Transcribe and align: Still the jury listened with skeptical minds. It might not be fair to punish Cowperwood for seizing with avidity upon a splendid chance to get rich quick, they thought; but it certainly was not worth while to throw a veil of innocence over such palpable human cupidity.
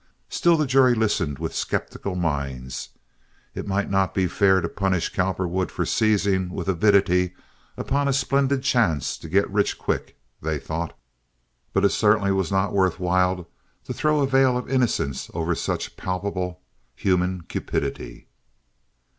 Still 0.29 0.57
the 0.57 0.65
jury 0.65 0.95
listened 0.95 1.37
with 1.37 1.53
skeptical 1.53 2.15
minds. 2.15 2.89
It 3.53 3.67
might 3.67 3.87
not 3.87 4.15
be 4.15 4.25
fair 4.25 4.59
to 4.59 4.67
punish 4.67 5.13
Cowperwood 5.13 5.69
for 5.71 5.85
seizing 5.85 6.49
with 6.49 6.67
avidity 6.67 7.35
upon 7.77 8.07
a 8.07 8.13
splendid 8.13 8.63
chance 8.63 9.15
to 9.19 9.29
get 9.29 9.47
rich 9.51 9.77
quick, 9.77 10.17
they 10.41 10.57
thought; 10.57 10.97
but 11.71 11.85
it 11.85 11.89
certainly 11.89 12.31
was 12.31 12.51
not 12.51 12.73
worth 12.73 12.99
while 12.99 13.47
to 13.83 13.93
throw 13.93 14.21
a 14.21 14.25
veil 14.27 14.57
of 14.57 14.67
innocence 14.67 15.29
over 15.35 15.53
such 15.53 15.95
palpable 15.97 16.61
human 16.95 17.41
cupidity. 17.43 18.27